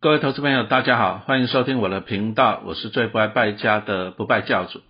[0.00, 4.80] 各位投资朋友，大家好，欢迎收听我的频道，我是最不爱败家的不败教主。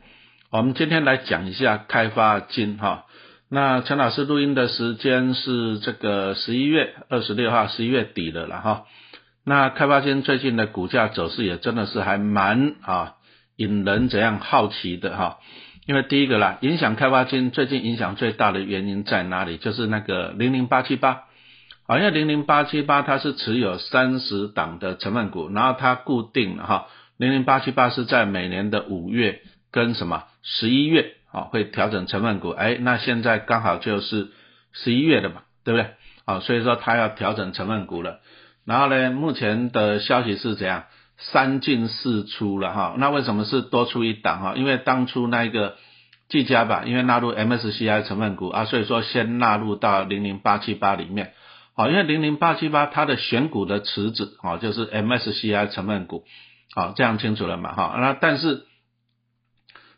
[0.51, 3.07] 我们今天来讲一下开发金哈。
[3.49, 8.85] 那陈老师录音的时间是这个十一月二十六号，十一月底的了哈。
[9.47, 13.15] 那开发金最近的股价走势也真的是还蛮啊
[13.57, 15.39] 引人怎样好奇的哈。
[15.87, 19.57] 因为第一个啦，影响开发金最近影响最大的原因在哪里？
[19.57, 21.23] 就是那个零零八七八。
[21.91, 26.87] 好，因为零零八七八它是持有三十档的成分股，然后它固定了哈，
[27.17, 29.41] 零零八七八是在每年的五月
[29.73, 34.29] 跟什么十一月啊会调整成分股，哎，那现在刚好就是
[34.75, 35.89] 十一月的嘛，对不对？
[36.27, 38.21] 好，所以说它要调整成分股了。
[38.67, 40.85] 然后呢，目前的消息是怎样？
[41.17, 44.53] 三进四出了哈，那为什么是多出一档哈？
[44.57, 45.77] 因为当初那个
[46.29, 51.33] 技嘉吧，因为纳入 MSCI 成分股啊，所以说先纳入到零零八七八里面。
[51.79, 56.25] 好，因为零零八七八它的选股的池子，哦，就是 MSCI 成分股，
[56.75, 57.73] 好，这样清楚了嘛？
[57.73, 58.65] 哈，那但是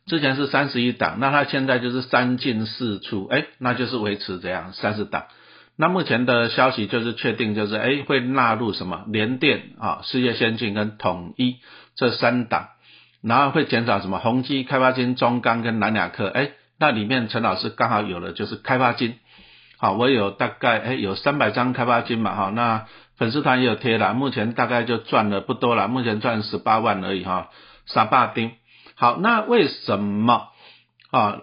[0.04, 5.28] 之前是三十一档，那它现在就是三进四出，哎，那就是维持这样三十档。
[5.74, 11.60] 那目前的消息就是确定，就是哎会纳入什么联电啊、世界先进跟统一
[11.96, 12.68] 这三档，
[13.22, 19.18] 然后会减少什么宏基、开发金、中钢跟南亚科，哎，那里面陈老师刚好有了就是开发金。
[19.80, 22.84] 好，我有大概哎有三百张开发金嘛哈，那
[23.16, 27.48] 粉丝团也有贴了，目前大概就赚了不多了，目前赚十八万而已哈，
[27.86, 28.52] 傻八丁。
[28.94, 30.48] 好，那为什么
[31.10, 31.38] 啊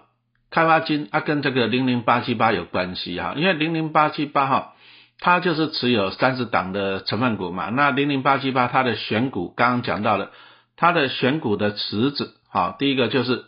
[0.52, 3.34] 开发金啊跟这个零零八七八有关系哈？
[3.36, 4.74] 因为零零八七八哈，
[5.18, 10.30] 它就是持有三十档的成分股嘛，那零零八七八它的选股刚刚讲到了，
[10.76, 13.46] 它的选股的池子好，第一个就是。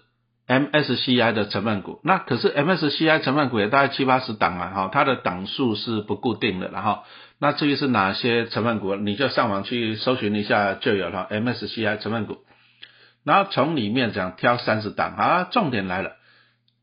[0.51, 7.05] MSCI 的成分股，那可是 MSCI 成分股也大概七八十档嘛，哈，它的档数是不固定的，然后
[7.39, 12.39] 那至于是哪些成分股，你就上网去搜寻一下就有了 MSCI 成分股，
[13.25, 16.17] 然后从里面讲挑三十档，啊，重点来了，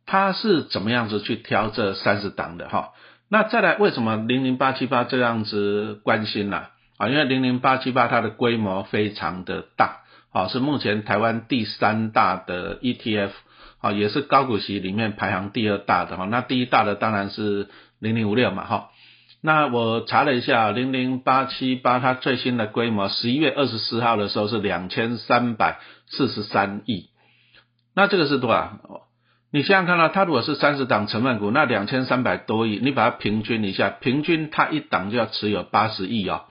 [0.06, 2.92] 它是怎么样子去挑这三十档的哈？
[3.30, 6.68] 那再来为什么零零八七八这样子关心呢？
[6.98, 13.32] 啊，因为零零八七八它的规模非常的大，啊，是目前台湾第三大的 ETF。
[13.80, 17.68] 啊，也是高股息里面排行第二大的哈，那第一大的当然是
[18.00, 18.90] 零零五六嘛哈。
[19.40, 25.78] 那我查了一下，零零八七八它最新的规模，十一月二十四号的时候是两千三百
[26.08, 27.12] 四十三亿。
[27.96, 28.80] 那这个是多少？
[29.52, 36.46] 你想想看到它如果是三十档成分股，那两千三百多亿，你把它平均一下，平均它一档就要持有八十亿哦。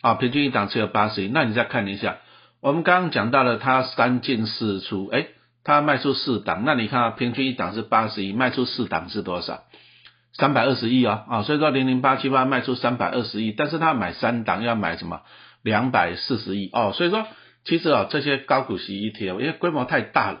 [0.00, 2.18] 啊，平均一档持有八十亿，那你再看一下，
[2.60, 5.26] 我们刚刚讲到了它三进四出，哎。
[5.68, 9.64] 他卖出四档，那你看平均一档是八十亿，卖出四档是多少？
[10.32, 15.20] 三百二十亿哦，啊，所以说零零八七八卖出三百二十亿，但是他买三档要买什么？
[15.62, 17.26] 两百四十亿哦，所以说
[17.66, 20.40] 其实啊这些高股息 ETF 因为规模太大了，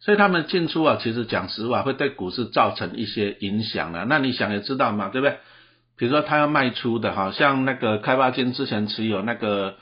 [0.00, 4.06] 所以他们进出啊其实讲实话会对股市造成一些影响的。
[4.06, 5.36] 那你想也知道嘛，对不对？
[5.98, 9.74] 比如说他要卖出的哈，像那个开发金之前持有那个。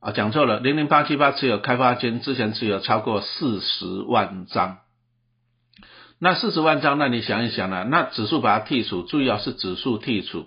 [0.00, 4.78] 啊，讲错了，零零八七八持有开发金，之前持有超过四十万张。
[6.20, 7.84] 那四十万张，那你想一想呢？
[7.84, 10.46] 那指数把它剔除，注意啊，是指数剔除。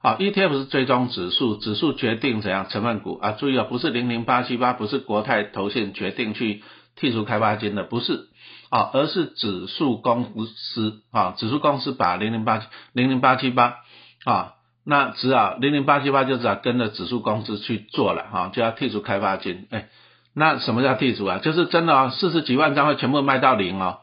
[0.00, 3.32] 好，ETF 是追踪指数，指数决定怎样成分股啊？
[3.32, 6.62] 注意啊，不是零零八七八，不是国泰投信决定去
[6.98, 8.28] 剔除开发金的，不是
[8.70, 13.76] 啊，而是指数公司啊，指数公司把零零八零零八七八
[14.24, 14.54] 啊。
[14.84, 19.66] 那只要零零八七八就只要跟着指数公司去做了哈，就要剔除开发金。
[19.70, 19.88] 哎，
[20.34, 21.38] 那什么叫剔除啊？
[21.38, 23.98] 就是真的哦，四十几万张会全部卖到零哦。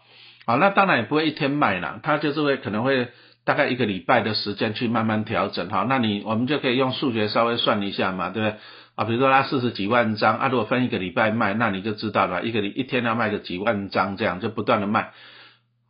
[0.46, 3.10] 好，那当然也不会一天卖了，它就是会可能会
[3.46, 5.86] 大概一个礼拜的时间去慢慢调整哈。
[5.90, 8.58] 那你我们就可以用数学稍微算一下嘛，对不对？
[8.96, 15.12] 啊，比如说它四十几万张啊，如果分一个礼拜卖，那你就知道了，一个一天要卖个几万张这样，就不断的卖。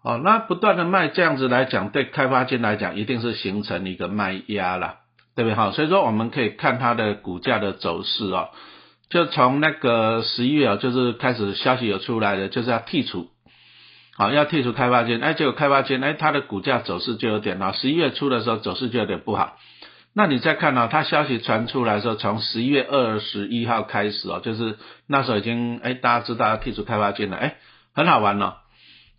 [0.02, 5.00] 好，那不断的卖这样子来讲，对开发金来讲，一定是形成一个卖压了，
[5.36, 5.56] 对不对？
[5.56, 8.48] 哈，所以说我们可以看它的股价的走势哦，
[9.10, 13.28] 就从那个十一月啊，就是开始消息有出来的，就是要剔除，
[14.16, 19.58] 好，要剔除开发金，哎，结果开发金，哎，它的股价走势就有点啊，十一月初的时候走势就有点不好。
[20.16, 24.78] 那你再看到它消息传出来的时候，从十一月二十一号开始哦，就是
[25.08, 27.58] 那时候已经，哎，大家知道要剔除开发金了，哎，
[27.94, 28.54] 很好玩哦。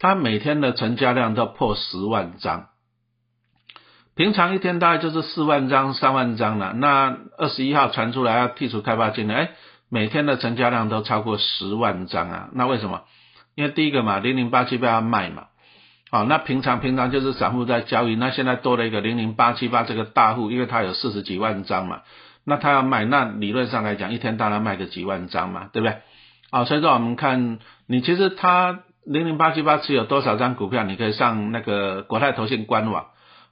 [0.01, 2.69] 它每天的成交量都破十万张，
[4.17, 6.73] 平常一天大概就是四万张、三万张了。
[6.73, 9.51] 那二十一号传出来要剔除开发金的，哎，
[9.91, 12.49] 每天的成交量都超过十万张啊。
[12.55, 13.03] 那为什么？
[13.55, 15.49] 因为第一个嘛，零零八七八要卖嘛，
[16.11, 22.01] 好，那平常平常就是散户在交易，那现在多了一个零零八七八这个大户，因为它有四十几万张嘛，
[22.45, 25.99] 那他要卖，那理论上来讲，一天大概卖个几万张嘛，对不对？
[26.51, 33.07] 啊，所以说我们看你其实他零零八七八持有多少张股票，你可以上那个国泰投信官网。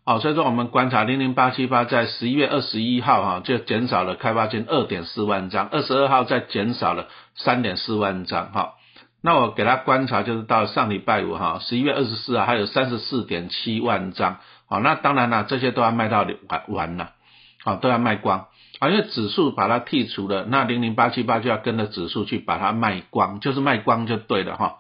[0.05, 8.75] 好，所以说我们观察零零八七八在十一月二十一号哈就减少了开发金二点四万张，二十二号再减少了三点四万张哈。
[9.23, 14.39] 那我给他观察就是到上礼拜五哈十一月二十四号还有三十四点七万张。
[14.67, 17.11] 好，那当然了，这些都要卖到完完了，
[17.65, 18.47] 好都要卖光
[18.79, 24.77] 啊，因为指数把它剔除了，那零零八七八就要跟着指数去把它卖光，就是卖光就对了哈。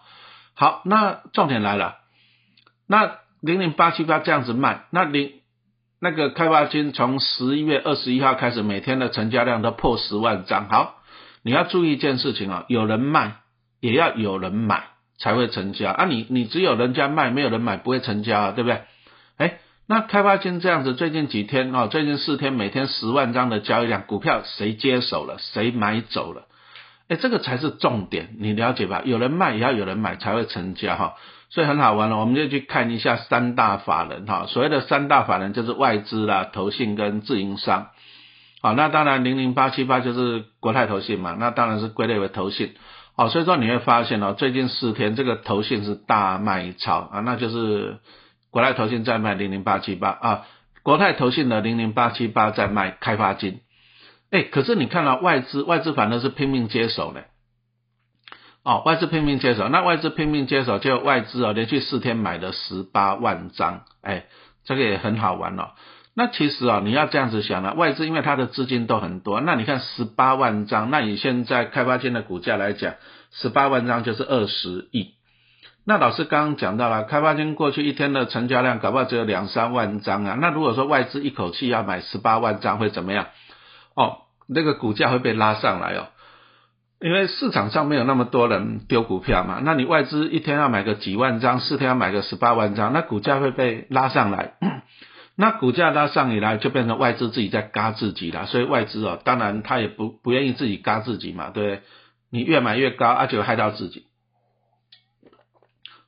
[0.58, 1.96] 好，那重点来了，
[2.86, 3.18] 那。
[3.40, 5.34] 零零八七八这样子卖，那零
[6.00, 10.68] 那个开发金从十一月二十一号开始，每天的成交量都破十万张。
[10.68, 10.96] 好，
[11.44, 13.36] 你要注意一件事情啊，有人卖
[13.78, 14.88] 也要有人买
[15.20, 16.06] 才会成交啊。
[16.06, 18.82] 你你只有人家卖，没有人买，不会成交啊，对不对？
[19.36, 26.47] 哎，那开发金这样子，最近几天哦，最近四天每天十万张的交易量，股票谁接手了，谁买走了？
[27.08, 29.02] 哎，这个才是重点，你了解吧？
[29.04, 31.14] 有人卖也要有人买才会成交哈。
[31.50, 34.44] 所以很好玩了，我们就去看一下三大法人哈。
[34.46, 37.88] 所谓的三大法人就是外资啦、投信跟自营商。
[38.60, 42.74] 好，那当然零零八七八就是国泰投信嘛，那当然是归类为投信。
[43.16, 47.96] 好，所以说你会发现哦，最近四天这个投信是大卖超啊，那就是
[48.50, 50.42] 国泰投信在卖零零八七八啊，
[50.82, 53.60] 国泰投信的零零八七八在卖开发金。
[54.30, 57.20] 哎，可是你看到外资，外资反而是拼命接手呢。
[58.64, 64.26] 哦，外资拼命接手，那外资拼命接手，就外资哦，连续四天买了十八万张，哎，
[64.64, 65.70] 这个也很好玩哦。
[66.14, 72.94] 那其实哦，你要这样子想呢，外资因为它的资金都很多，那你看十八万张，那你现在开发金的股价来讲，
[73.32, 75.14] 十八万张就是二十亿。
[75.86, 80.36] 那老师刚刚讲到了，开发金过去一天的成交量搞不好只有两三万张啊。
[80.38, 83.28] 那如果说外资一口气要买十八万张，会怎么样？
[83.98, 84.18] 哦，
[84.48, 86.08] 那个股价会被拉上来哦。
[87.00, 94.54] 因为市场上没有那么多人丢股票嘛，那你外资一天要买个几万张，四天要买个十八万张，那股价会被拉上来。
[95.36, 98.46] 那股价拉上以来，就变成外资自己在嘎自己了。
[98.46, 101.82] 所以外资哦，当然他也不不愿意自己嘎自己嘛，对
[102.30, 104.04] 你越买越高，而且害到自己。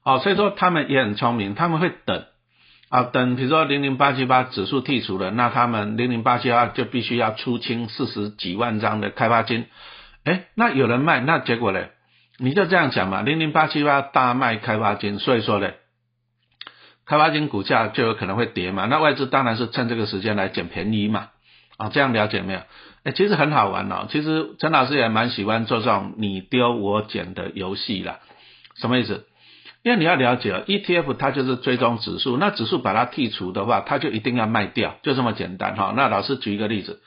[0.02, 2.24] 好，所以说他们也很聪明，他们会等
[2.90, 9.66] 啊，等比如说零零八七八指数剔除了，那他们零零八七八就必须要出清四十几万张的开发金。
[10.24, 11.86] 哎，那有人卖，那结果呢？
[12.38, 15.70] 你就这样讲嘛，零零八七八大卖开发金，所以说呢，
[17.06, 18.86] 开发金股价就有可能会跌嘛。
[18.86, 21.28] 那外资当然是趁这个时间来捡便宜嘛。
[21.76, 22.60] 啊，这样了解没有？
[23.04, 24.08] 哎，其实很好玩哦。
[24.10, 28.18] 其实陈老师也蛮喜欢做这种你丢我捡的游戏啦。
[28.74, 29.26] 什么意思？
[29.82, 35.94] 因为你要了解，ETF 它就是追踪指数，那指数把它剔除的话，它就一定要卖掉，就这么简单哈。
[35.96, 37.00] 那老师举一个例子。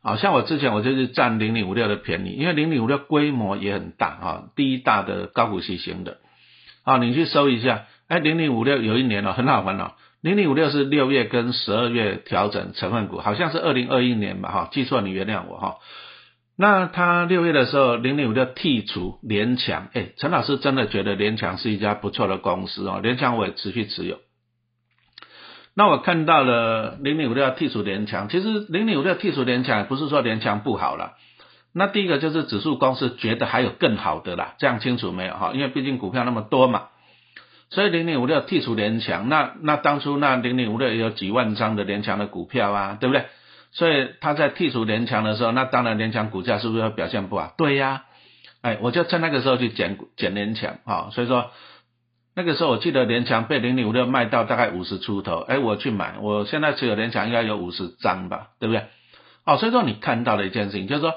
[0.00, 6.18] 好像我之前我就是占零零五六的便宜，因为零零五六规模也很大啊，第一大的高股息型的。
[6.84, 15.76] 啊，你去搜一下，哎，零零五六有一年哦，很好玩哦，零零五六是六月跟十二月调整成分股，好像是二零二一年吧，哈，记错你原谅我哈。
[16.60, 24.18] 那他六月的时候，零零五六剔除联强，哎，陈老师真的觉得联强是一家不错的公司哦，联强我也持续持有。
[25.76, 31.12] 那我看到了零零五六剔除联强，其实零零五六剔除联强不是说联强不好了。
[31.72, 35.52] 那第一个就是指数公司觉得还有更好的啦，这样清楚没有哈？
[35.54, 36.88] 因为毕竟股票那么多嘛，
[37.70, 43.26] 所以零零五六剔除联强，那那当初那零零五六也有几万张的联强的股票啊，对不对？
[43.72, 47.54] 所以他在剔除联强的时候，那当然联强股价是不是表现不好？
[47.56, 48.04] 对呀，
[48.62, 51.50] 哎，我就趁那个时候去减减联强啊，所以说。
[52.36, 58.84] 那个时候我记得联强被零零五六卖到大概五十出头，哎，我去买，我现在持有联强应该有五十张吧，对不对？
[59.44, 61.14] 哦，所以说你看到的一件事情就是说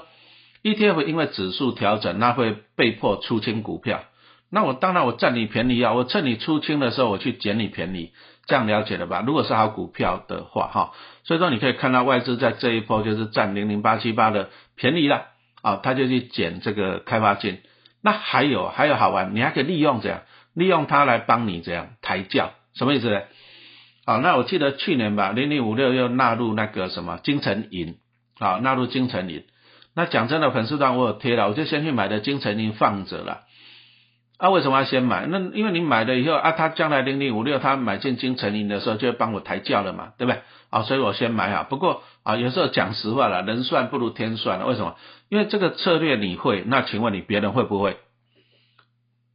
[0.64, 4.02] ，ETF 因为指数调整，那会被迫出清股票，
[4.50, 8.10] 那我当然我占你便宜啊，我趁你出清的时候我去捡你便宜，
[8.46, 9.22] 这样了解了吧？
[9.26, 10.92] 如果是好股票的话，哈，
[11.24, 15.26] 所以说你可以看到外资在这一波就是占零零八七八的便宜了，
[15.62, 17.60] 啊，他就去捡这个开发金，
[18.02, 20.22] 那还有还有好玩，你还可以利用这样。
[20.54, 23.22] 利用它来帮你这样抬轿，什么意思呢？
[24.04, 27.96] 好，那我记得去年吧，零零五六又纳入那个什么金城银，
[28.38, 29.44] 好，纳入金城银。
[29.94, 33.44] 那讲真的，粉丝团我有贴了，我就先去买的金城银放着了。
[34.38, 35.26] 啊，为什么要先买？
[35.26, 40.40] 那因为你买了以后啊，他将来零零五六他买进金城银的时候，就会帮我抬轿了嘛，对不对？
[40.70, 41.64] 啊，所以我先买好。
[41.64, 44.66] 不过啊，有时候讲实话了，人算不如天算了。
[44.66, 44.96] 为什么？
[45.28, 47.98] 因为这个策略你会，那请问你别人会不会？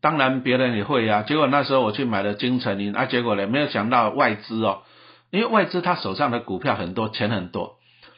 [0.01, 4.83] 当然别人也会呀，结果那时候我去买了金城银，啊，结果呢没有想到外资哦，
[5.31, 7.77] 因为外资他手上的股票很多，钱很多，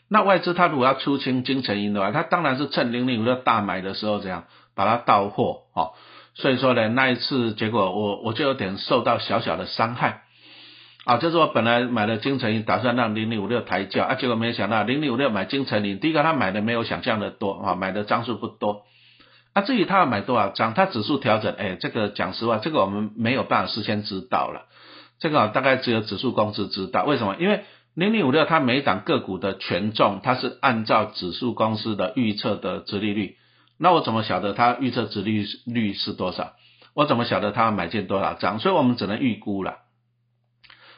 [0.10, 4.46] 那外资它如果要出清金城银的话，它当然是趁零零五六大买的时候这样
[4.76, 5.94] 把它到货哦。
[6.40, 10.22] 所以说呢，那一次结果我我就有点受到小小的伤害
[11.04, 18.84] 啊，就是我本来买了金城银，打算让零零五六抬轿啊，结果没想到零零五六买金城银，第一个他买的没有想象的多啊，买的张数不多。
[19.52, 24.68] 啊，至于他要买多少张，他指数调整，哎，这个讲实话，这个我们没有办法事先知道了。
[25.20, 27.36] 这个大概只有指数公司知道，为什么？
[27.38, 27.66] 因为
[27.96, 33.36] 零零五六它每档个股的权重，它是按照指数公司的预测的殖利率。
[33.80, 36.54] 那我怎么晓得它预测值利率是多少？
[36.94, 38.60] 我怎么晓得它要买进多少张？
[38.60, 39.78] 所以我们只能预估了。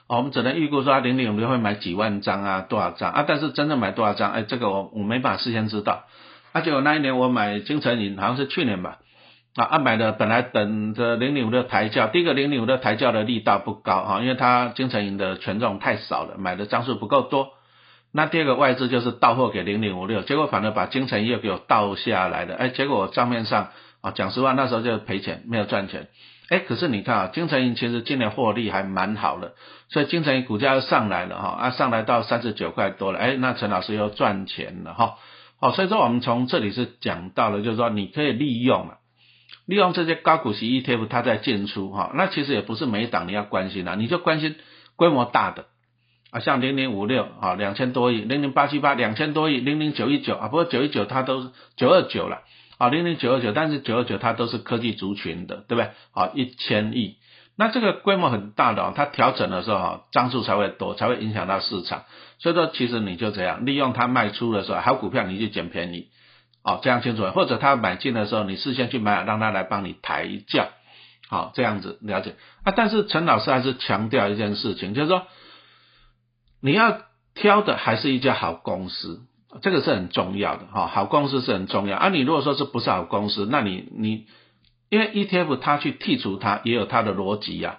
[0.08, 3.24] 我们只能预估说零零五六会买几万张啊，多少张啊？
[3.26, 6.04] 但是真正买多少张，哎，这个我我没办法事先知道。
[6.52, 8.98] 而且我那一年我买金城银，好像是去年吧，
[9.56, 17.54] 啊，啊买的本来等着零零五六抬轿，第一个零零五六抬轿的力道不高哈，因为它金城银的权重太少了，买的张数不够多。
[18.14, 23.70] 那第二个外资就是到货给零零五六，结果反而把金城银又给我倒下来了，哎，结果账面上
[24.02, 26.08] 啊讲实话那时候就赔钱，没有赚钱。
[26.50, 29.54] 哎，可是你看啊，金城银其实今年获利还蛮好的，
[29.88, 35.16] 所以金城银股价又上来了哈，啊上来到三十九块多了，哎，那陈老师又赚钱了哈。
[35.62, 38.98] 好，所以说我们从这里是讲到了，就是说你可以利用啊，
[39.66, 44.58] 利用这些高股息 ETF 它在进出哈，那其实也不是每一档你要关心的，你就关心
[44.98, 45.68] 规模大的
[46.32, 52.42] 啊，像零零五六啊两千多亿，零零八七八两千多亿，零零九一九啊，不过九一九它都是九二九了
[52.78, 55.92] 啊，零零九二九，但是九二九它都是科技族群的，对不对？
[56.14, 57.18] 啊，一千亿。
[57.58, 62.06] 那这个规模很大的哦，它调整的时候啊，张数才会多，才会影响到市场。
[62.40, 66.08] 所以说，其实你就这样利用它卖出的时候，好股票你就捡便宜，
[66.64, 67.30] 哦，这样清楚。
[67.32, 70.70] 或者他买进的时候，你事先去买，让他来帮你抬价，
[71.30, 72.36] 好，这样子了解。
[72.64, 75.28] 啊，但是陈老师还是强调一件事情，就是说
[76.62, 77.02] 你要
[77.34, 79.22] 挑的还是一家好公司，
[79.62, 80.88] 这个是很重要的哈。
[80.88, 81.98] 好公司是很重要。
[81.98, 84.28] 啊，你如果说是不是好公司，那你你。
[84.94, 87.78] 因为 ETF 它去剔除它也有它的逻辑呀，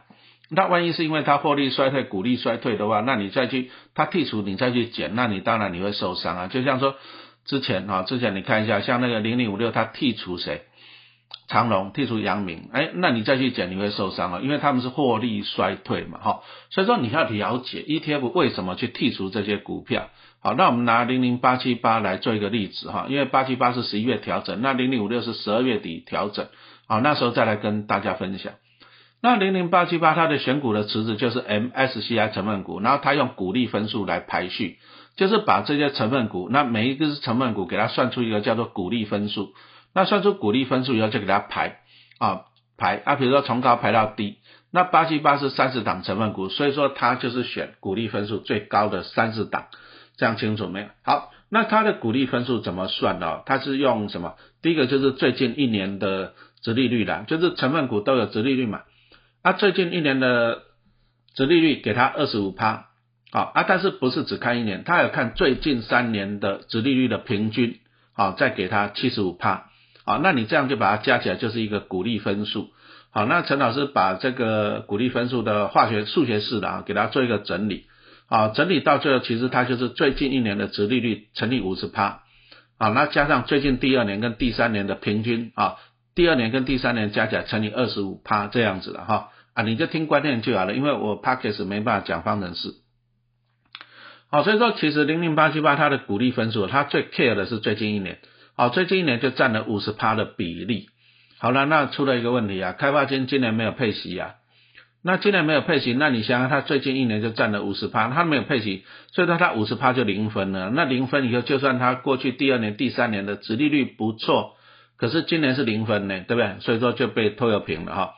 [0.48, 6.46] 那万一是因为它获利衰退、股利衰退的话，那你再去它剔除你再去减，那你当然你会受伤啊。
[6.46, 6.94] 就像说
[7.44, 10.62] 之前啊，之前你看一下，像那个零零五六它剔除谁？
[11.48, 16.40] 长隆剔除阳明，哎，那你再去减你会受伤啊，因为他们是获利衰退嘛，哈。
[16.70, 20.08] 所以说你要了解 ETF 为什么去剔除这些股票。
[20.40, 26.46] 好，那我们拿零零八七八来做一个例子哈，因为八七八是十一月调整，那零零五六是十二月底调整。
[26.88, 28.54] 好，那时候再来跟大家分享。
[29.20, 34.78] 那零零八七八它的选股的池子就是 MSCI 成分股，然后它用股利分数来排序，
[35.16, 39.52] 就是把这些成分股，那每一个是成分股，给它算出一个叫做股利分数。
[39.94, 41.80] 那算出股利分数以后，就给它排
[42.18, 42.42] 啊
[42.76, 44.38] 排啊，比如说从高排到低。
[44.70, 49.66] 那八七八是三十档成分股，所以说它就是选股利分数最高的三十档，
[50.16, 50.86] 这样清楚没有？
[51.02, 53.42] 好，那它的股利分数怎么算呢？
[53.46, 54.34] 它是用什么？
[54.62, 56.34] 第一个就是最近一年的。
[56.64, 58.82] 殖利率的，就是成分股都有殖利率嘛。
[59.42, 60.62] 啊，最近一年的
[61.34, 62.86] 殖利率给它二十五趴，
[63.32, 67.80] 好啊，但是不是只看一年，它有看最近三年的殖利率的平均，
[68.12, 69.70] 好，再给它七十五趴，
[70.04, 72.70] 好，那你这样就把它加起来就是一个鼓励分数。
[73.10, 77.86] 好，那陈老师把这个鼓励分数的化学数学式的啊，给它做一个整理，
[78.26, 82.22] 好，整理到最后其实它就是最近一年的殖利率乘以五十趴，
[82.78, 85.76] 好，那加上最近第二年跟第三年的平均啊。
[86.14, 92.74] 第二年跟第三年加起来乘以二十五趴这样子了哈啊，你就听观念就好了，因为我 p a c k a g e 没办法讲方程式。
[94.30, 98.18] 好，所以说其实零零八七八它的鼓励分数，它最 care 的是最近一年，
[98.54, 100.88] 好，最近一年就占了五十趴的比例。
[101.38, 104.34] 好了，那出了一个问题啊，开发金今年没有配息啊，
[105.02, 110.70] 那今年没有配息，那你想想它最近一年就占了五十趴，它没有配息，所以说它五十趴就零分了。
[110.70, 114.54] 那零分以后，就算它过去第二年、第三年的殖利率不错。
[114.98, 116.60] 可是今年是零分呢，对不对？
[116.60, 118.14] 所以说就被拖油瓶了哈。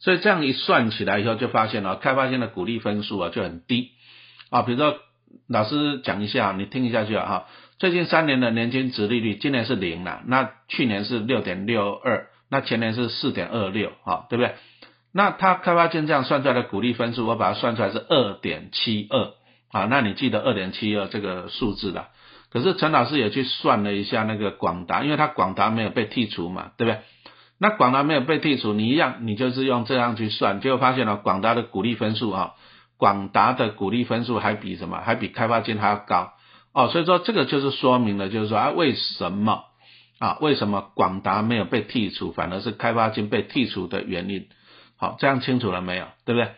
[0.00, 3.92] 所以这样一算起来以后，就发现了开发金的股利分数啊就很低
[4.50, 4.60] 啊。
[4.60, 4.98] 比如说
[5.48, 7.46] 老师讲一下，你听一下去啊哈。
[7.78, 14.54] 最近三年的年均值利率，今年是零了，那去年是六点六二，那前年是四点二六啊，对不对？
[15.12, 19.32] 那它开发金这样算出来的股利分数，我把它算出来是二点七二
[19.72, 19.86] 啊。
[19.90, 22.06] 那你记得二点七二这个数字的。
[22.50, 27.00] 可是陈老师也去算了一下那个广达，因为它广达没有被剔除嘛，对不对？
[27.58, 32.52] 那广达没有被剔除，你一样，你就是用这样去算，结果发现了广达的股利分数啊，
[32.96, 35.00] 广达的股利分数还比什么？
[35.04, 36.32] 还比开发金还要高
[36.76, 36.88] 哦。
[36.92, 39.64] 所以说这个就是说明了，就是说啊，为什么
[40.18, 40.36] 啊？
[40.40, 44.46] 为什么广达没有被剔除，反而是开发金被剔除的原因？
[44.98, 46.06] 好，这样清楚了没有？
[46.24, 46.50] 对不对？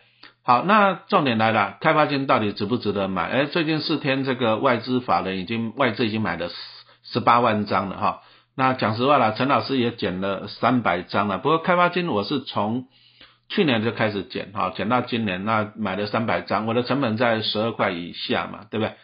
[0.43, 3.29] 好，那重点来了，开发金到底值不值得买？
[3.29, 6.55] 哎，最近四天这个外资法人已经外资已经买了十
[7.03, 8.21] 十八万张了哈。
[8.55, 11.37] 那讲实话了，陈老师也减了三百张了。
[11.37, 12.87] 不过开发金我是从
[13.47, 18.95] 去年就开始减哈，减到今年那买了三百张，我的成本在十二块以下嘛，对不对？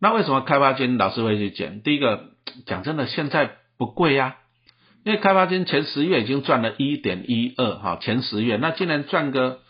[0.00, 1.82] 那为什么开发金老师会去减？
[1.82, 2.30] 第一个
[2.66, 4.36] 讲真的，现在不贵呀，
[5.04, 9.60] 因为开发金前十月已经赚了一点一二哈，前十月那今年赚个。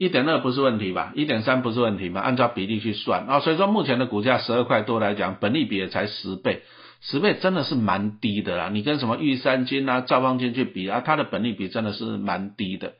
[0.00, 1.12] 一点二不是问题吧？
[1.16, 2.20] 一点三不是问题吗？
[2.20, 6.62] 按照比例去算啊，所以说目前的股价十二块多来讲，本利比也才十倍，
[7.00, 8.70] 十倍真的是蛮低的啦。
[8.72, 12.92] 你跟什么玉山金啊、兆丰金去比啊，它的本利比真的是蛮低的。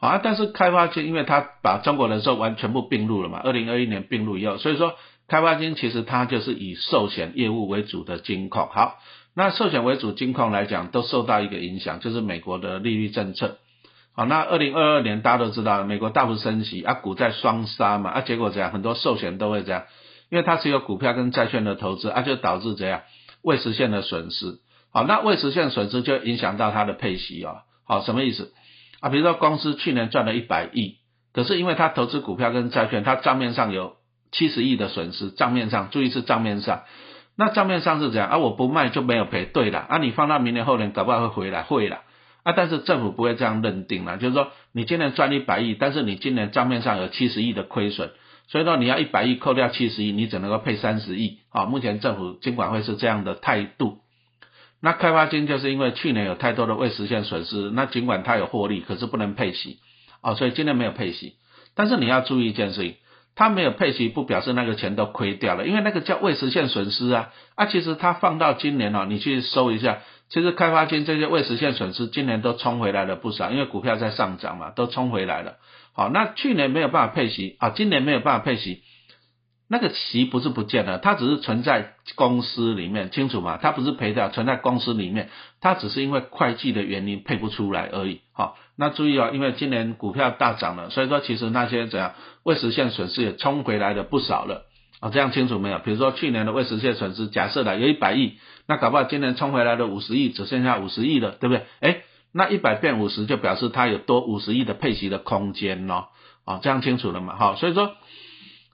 [0.00, 4.96] 好啊，但是开发金因为它把中国人寿完全部并入了嘛，二零二一年并入以后，所以说
[5.28, 8.68] 开发金其实它就是以寿险业务为主的金控。
[8.68, 8.98] 好，
[9.34, 13.58] 那寿险为主金控来讲，都受到一个影响，就是美国的利率政策。
[14.14, 18.72] 好，那二零二二年大家都知道，美国大幅升息啊，股债双杀嘛，啊，结果怎样？
[18.72, 19.84] 很多寿险都会这样，
[20.30, 23.02] 因为它只有股票跟债券的投资，啊，就导致怎样
[23.42, 24.60] 未实现的损失。
[24.90, 27.58] 好，那未实现损失就影响到它的配息哦。
[27.84, 28.54] 好，什么意思？
[29.00, 30.96] 啊，比如说公司去年赚了一百亿，
[31.34, 33.96] 可是因为它投资股票跟债券，它账面上有
[34.36, 36.82] 七十亿的损失，账面上注意是账面上，
[37.38, 38.28] 那账面上是怎样？
[38.28, 42.02] 啊，我不卖就没有赔，对了，啊，你放到明年后年搞不好会回来，会了。
[42.42, 48.10] 啊，但是政府不会这样认定了，就是说你今年赚一百亿，但是你今年账面上有七十亿的亏损，
[48.46, 51.38] 所以说你要一百亿扣掉七十亿，你只能够配三十亿。
[51.50, 53.98] 啊，目前政府监管会是这样的态度。
[54.80, 59.78] 那开发金就是因为去年有太多的未实现损失，那尽管它有获利，可是不能配息，
[60.22, 61.34] 哦，所以今年没有配息。
[61.74, 62.94] 但是你要注意一件事情，
[63.36, 67.28] 他没有配息不表示那个钱都亏掉了，因为那个叫未实现损失啊。
[67.54, 69.98] 啊，其实他放到今年哦，你去搜一下。
[70.28, 75.56] 其实开发金这些未实现损失，今年都冲回来了不少，因为股票在上涨嘛，都冲回来了。
[75.92, 78.82] 好，那去年没有办法配息啊，今年没有办法配息，
[79.68, 83.58] 那个息不是不见了，它只是存在公司里面，清楚吗？
[83.60, 85.28] 它不是赔掉，存在公司里面，
[85.60, 88.20] 它只是因为会计的原因配不出来而已。
[88.32, 92.12] 好，那注意啊，因为今年股票大涨了，所以说其实那些怎样
[92.44, 94.66] 未实现损失也冲回来的不少了。
[95.00, 95.78] 啊，这样清楚没有？
[95.80, 101.66] 比如说去年的未实现损失，假设的有一百亿，那搞不好今年冲回来的五十亿，只剩下五十亿了，对不对？
[101.80, 102.02] 哎，
[102.32, 106.06] 那一百变五十，就表示它有多五十亿的配息的空间哦。
[106.46, 107.36] 啊，这样清楚了嘛？
[107.36, 107.96] 好，所以说，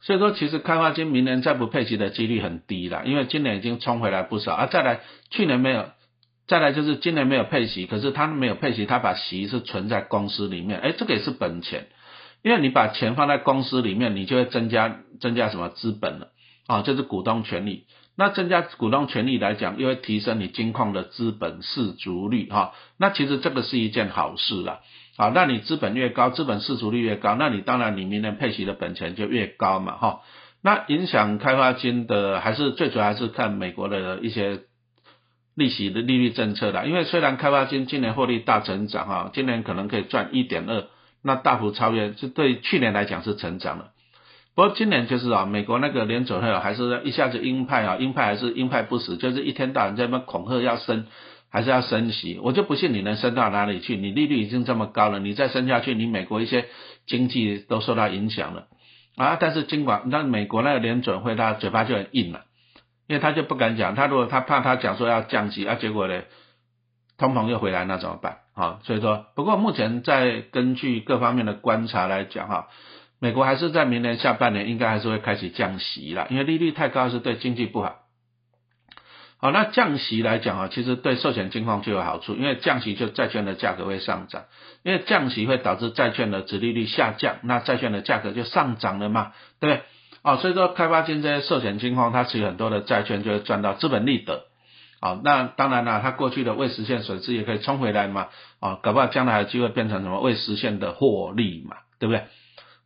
[0.02, 4.66] 所以说其实开发金明年再不配息的几率很低了，因为今年已经冲回来不少啊。
[4.66, 5.90] 再来，去年没有，
[6.48, 11.86] 再来就是今年没有配息，可是他没有配息，他把息是存在公司里面，哎，这个也是本钱。
[12.42, 16.28] 因为你把钱放在公司里面，你就会增加增加什么资本了
[16.66, 16.82] 啊？
[16.82, 17.86] 就是股东权利。
[18.16, 22.74] 那增加股东权利来讲，又会提升你金矿的资本市足率哈。
[22.98, 24.80] 那其实这个是一件好事了
[25.16, 25.32] 啊。
[25.34, 30.20] 那你资本越高，资本市足率越高，那你当然你明年配息的本钱就越高嘛哈。
[30.62, 34.60] 那影响开发金的还是最主要还是看美国的一些
[35.54, 36.86] 利息的利率政策的。
[36.86, 40.84] 因为虽然开发金今年获利大成长哈，今年可能可以赚一点二。
[41.24, 43.90] 那大幅超越，是对去年来讲是成长了。
[44.56, 51.06] 不过今年就是啊，美国那个联准会还是一下子鹰派啊，鹰派还是鹰派不死，就是一天到晚在那恐吓要升，
[51.52, 52.40] 还是要升息。
[52.42, 56.64] 我就不信你能升到哪里去，你利率已经这么高了，你再升下去，你美国一些
[57.06, 58.66] 经济都受到影响了
[59.16, 59.36] 啊。
[59.38, 62.46] 但是尽管那美国那个联准会，他嘴巴就很硬了，
[63.06, 66.22] 因为他就不敢讲，他如果他怕他讲说要降息啊，结果呢，
[67.18, 68.38] 通膨又回来，那怎么办？
[68.54, 72.68] 啊，所以说，不过目前在根据各方面的观察来讲，哈，
[73.18, 78.01] 美国还是在明年下半年应该还是会开始降息了，因为利率太高是对经济不好。
[79.42, 84.44] 好，那降息来讲啊，其实对寿险金矿就有好处，因为降息就债券的价格会上涨，
[84.84, 89.82] 因为降息会导致债券的殖利率下降，那债券的价格就上涨了嘛，对不对？
[90.22, 94.44] 哦，所以说开发金这些寿险金矿，它持有很多的债券，就会赚到资本利得。
[95.00, 98.28] 好，那当然了，它过去的未实现损失也可以冲回来嘛，
[98.60, 102.22] 啊，搞不好将来还有机会变成什么未实现的获利嘛，对不对？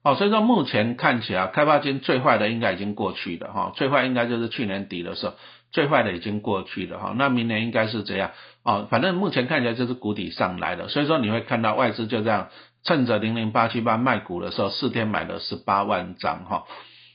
[0.02, 5.34] 哦，所以说目前看起来开发金最坏的应该已经过去了哈，最坏应该就是去年底的时候，
[5.72, 8.30] 最坏的已经过去了哈，那明年应该是这样，
[8.62, 12.48] 哦，反正目前看起来就是谷底上来了，所以说你会看到外资就这样
[12.84, 16.64] 趁着零零八七八卖股的时候，四天买了十八万张哈，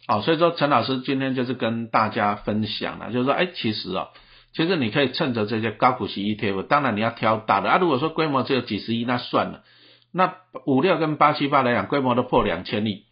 [0.07, 4.07] 哦，所以说陈老师今天就是跟大家分享了，就是说，哎，其实啊。
[4.53, 7.77] 其实你可以趁着这些高股息 ETF，当然你要挑大的啊。
[7.77, 9.63] 如果说规模只有几十亿，那算了。
[10.11, 10.33] 那
[10.65, 13.05] 五六跟八七八来讲，规模都破两千亿，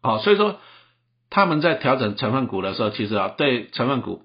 [0.00, 0.60] 好，所以说
[1.28, 4.22] 他们在调整成分股的时候，其实啊，对成分股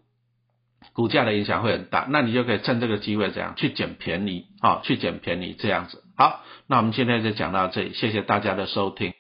[0.94, 2.08] 股价的影响会很大。
[2.10, 6.04] 那你就可以趁这个机会怎样去捡便宜，啊，去捡便宜这样子。
[6.16, 9.14] 好，那我们今天就讲到这里，谢谢大家的收听。